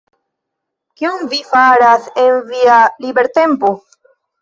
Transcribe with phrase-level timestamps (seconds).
[1.01, 3.75] Kion vi faras en via libertempo?